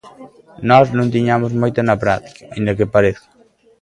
[0.69, 3.25] Nós non tiñamos moita na práctica, aínda que pareza.